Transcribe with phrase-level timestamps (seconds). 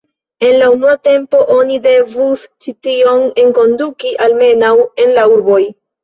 [0.45, 4.71] En la unua tempo oni devus ĉi tion enkonduki almenaŭ
[5.05, 5.59] en la urboj.